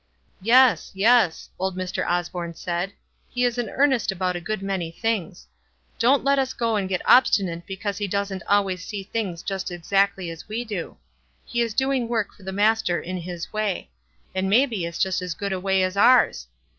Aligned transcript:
"Yes, 0.41 0.91
yes," 0.95 1.51
old 1.59 1.77
Mr. 1.77 2.03
Osborne 2.09 2.55
said. 2.55 2.91
"He 3.29 3.43
is 3.43 3.59
in 3.59 3.69
earnest 3.69 4.11
about 4.11 4.35
a 4.35 4.41
good 4.41 4.63
many 4.63 4.89
things. 4.89 5.45
Don't 5.99 6.23
lot 6.23 6.39
us 6.39 6.53
go 6.55 6.75
and 6.75 6.89
get 6.89 7.03
obstinate 7.07 7.67
because 7.67 7.99
he 7.99 8.07
doesn't 8.07 8.41
id 8.49 8.65
ways 8.65 8.83
see 8.83 9.03
things 9.03 9.43
just 9.43 9.69
exactly 9.69 10.31
as 10.31 10.49
we 10.49 10.65
do. 10.65 10.97
He 11.45 11.61
is 11.61 11.75
doing 11.75 12.07
work 12.07 12.33
for 12.33 12.41
the 12.41 12.51
Master 12.51 12.99
in 12.99 13.17
his 13.17 13.53
way; 13.53 13.91
and 14.33 14.49
may 14.49 14.65
be 14.65 14.87
it's 14.87 14.97
just 14.97 15.21
as 15.21 15.35
good 15.35 15.53
a 15.53 15.59
way 15.59 15.83
as 15.83 15.95
ours. 15.95 16.47